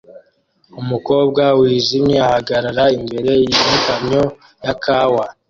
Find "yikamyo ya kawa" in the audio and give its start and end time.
3.41-5.25